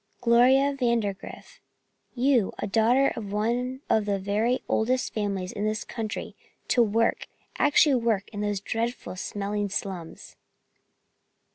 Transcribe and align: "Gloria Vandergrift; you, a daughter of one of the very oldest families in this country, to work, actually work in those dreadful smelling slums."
"Gloria 0.19 0.73
Vandergrift; 0.75 1.59
you, 2.15 2.53
a 2.57 2.65
daughter 2.65 3.09
of 3.09 3.31
one 3.31 3.81
of 3.87 4.05
the 4.05 4.17
very 4.17 4.63
oldest 4.67 5.13
families 5.13 5.51
in 5.51 5.63
this 5.63 5.83
country, 5.83 6.35
to 6.69 6.81
work, 6.81 7.27
actually 7.59 7.93
work 7.93 8.27
in 8.29 8.41
those 8.41 8.61
dreadful 8.61 9.15
smelling 9.15 9.69
slums." 9.69 10.37